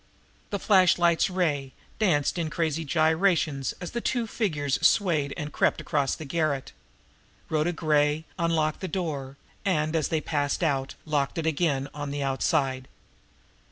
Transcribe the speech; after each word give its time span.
The 0.49 0.57
flashlight's 0.57 1.29
ray 1.29 1.73
danced 1.99 2.39
in 2.39 2.49
crazy 2.49 2.83
gyrations 2.83 3.75
as 3.79 3.91
the 3.91 4.01
two 4.01 4.25
figures 4.25 4.79
swayed 4.81 5.31
and 5.37 5.53
crept 5.53 5.79
across 5.79 6.15
the 6.15 6.25
garret. 6.25 6.71
Rhoda 7.49 7.71
Gray 7.71 8.25
unlocked 8.39 8.79
the 8.79 8.87
door, 8.87 9.37
and, 9.63 9.95
as 9.95 10.07
they 10.07 10.19
passed 10.19 10.63
out, 10.63 10.95
locked 11.05 11.37
it 11.37 11.45
again 11.45 11.87
on 11.93 12.09
the 12.09 12.23
outside. 12.23 12.87